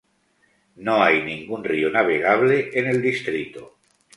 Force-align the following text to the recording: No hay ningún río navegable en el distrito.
No 0.77 1.03
hay 1.03 1.21
ningún 1.21 1.63
río 1.63 1.91
navegable 1.91 2.71
en 2.73 2.87
el 2.87 3.03
distrito. 3.03 3.77